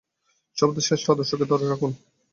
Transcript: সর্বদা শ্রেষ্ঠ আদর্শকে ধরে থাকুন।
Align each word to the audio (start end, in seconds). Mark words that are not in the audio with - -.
সর্বদা 0.57 0.81
শ্রেষ্ঠ 0.81 1.05
আদর্শকে 1.11 1.45
ধরে 1.51 1.65
থাকুন। 1.71 1.91